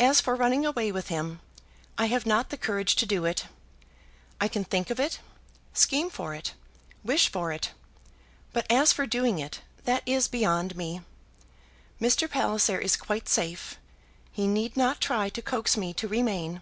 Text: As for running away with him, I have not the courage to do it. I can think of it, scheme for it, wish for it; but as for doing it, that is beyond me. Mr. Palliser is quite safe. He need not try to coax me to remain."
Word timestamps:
As 0.00 0.20
for 0.20 0.34
running 0.34 0.66
away 0.66 0.90
with 0.90 1.06
him, 1.06 1.40
I 1.96 2.06
have 2.06 2.26
not 2.26 2.50
the 2.50 2.56
courage 2.56 2.96
to 2.96 3.06
do 3.06 3.24
it. 3.24 3.44
I 4.40 4.48
can 4.48 4.64
think 4.64 4.90
of 4.90 4.98
it, 4.98 5.20
scheme 5.72 6.10
for 6.10 6.34
it, 6.34 6.54
wish 7.04 7.30
for 7.30 7.52
it; 7.52 7.70
but 8.52 8.68
as 8.68 8.92
for 8.92 9.06
doing 9.06 9.38
it, 9.38 9.60
that 9.84 10.02
is 10.04 10.26
beyond 10.26 10.74
me. 10.74 11.02
Mr. 12.00 12.28
Palliser 12.28 12.80
is 12.80 12.96
quite 12.96 13.28
safe. 13.28 13.78
He 14.32 14.48
need 14.48 14.76
not 14.76 15.00
try 15.00 15.28
to 15.28 15.40
coax 15.40 15.76
me 15.76 15.94
to 15.94 16.08
remain." 16.08 16.60